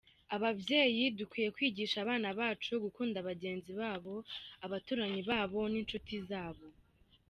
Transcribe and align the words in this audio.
Ababyeyi 0.35 1.03
dukwiye 1.17 1.49
kwigisha 1.55 1.95
abana 2.03 2.27
bacu 2.39 2.71
gukunda 2.83 3.17
bagenzi 3.29 3.71
babo, 3.79 4.13
abaturanyi 4.65 5.21
babo 5.29 5.59
n’inshuti 5.71 6.13
zabo. 6.29 6.65